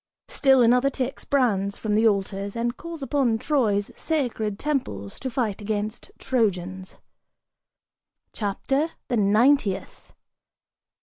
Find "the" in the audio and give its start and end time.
1.93-2.07, 9.09-9.17